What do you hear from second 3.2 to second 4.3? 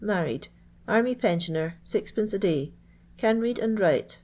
read and write.